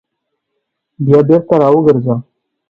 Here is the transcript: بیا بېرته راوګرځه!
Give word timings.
بیا 1.05 1.19
بېرته 1.27 1.53
راوګرځه! 1.61 2.15